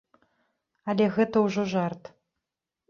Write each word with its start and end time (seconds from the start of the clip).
Але 0.93 1.05
гэта 1.19 1.45
ўжо 1.51 1.69
жарт. 1.77 2.03